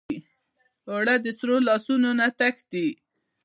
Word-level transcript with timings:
اوړه 0.91 1.15
د 1.21 1.27
سړو 1.37 1.57
لاسو 1.67 1.93
نه 2.19 2.27
تښتي 2.39 2.87